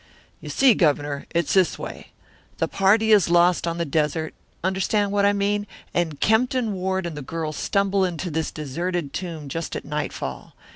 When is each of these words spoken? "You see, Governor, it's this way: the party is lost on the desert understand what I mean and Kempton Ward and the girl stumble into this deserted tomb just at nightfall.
"You 0.39 0.49
see, 0.49 0.73
Governor, 0.73 1.27
it's 1.29 1.53
this 1.53 1.77
way: 1.77 2.07
the 2.57 2.67
party 2.67 3.11
is 3.11 3.29
lost 3.29 3.67
on 3.67 3.77
the 3.77 3.85
desert 3.85 4.33
understand 4.63 5.11
what 5.11 5.25
I 5.27 5.31
mean 5.33 5.67
and 5.93 6.19
Kempton 6.19 6.73
Ward 6.73 7.05
and 7.05 7.15
the 7.15 7.21
girl 7.21 7.53
stumble 7.53 8.03
into 8.03 8.31
this 8.31 8.49
deserted 8.49 9.13
tomb 9.13 9.47
just 9.47 9.75
at 9.75 9.85
nightfall. 9.85 10.55